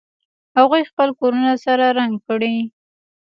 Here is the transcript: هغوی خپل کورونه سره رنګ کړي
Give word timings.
هغوی 0.57 0.83
خپل 0.91 1.09
کورونه 1.19 1.53
سره 1.65 1.85
رنګ 1.97 2.13
کړي 2.27 2.55